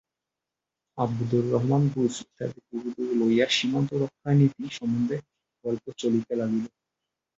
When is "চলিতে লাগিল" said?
5.97-6.65